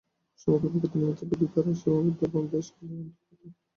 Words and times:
সমগ্র 0.39 0.65
প্রকৃতি 0.71 0.95
নিমিত্তের 0.97 1.27
বিধি 1.31 1.45
দ্বারা 1.47 1.71
সীমাবদ্ধ 1.75 2.19
এবং 2.29 2.41
দেশ-কালের 2.53 2.99
অন্তর্গত। 2.99 3.53